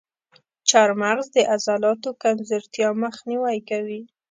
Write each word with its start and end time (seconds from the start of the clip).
چارمغز 0.69 1.27
د 1.35 1.37
عضلاتو 1.53 2.09
کمزورتیا 2.23 2.89
مخنیوی 3.03 3.57
کوي. 3.69 4.01